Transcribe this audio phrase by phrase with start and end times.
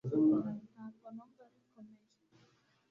[0.73, 2.07] ntabwo numva bikomeye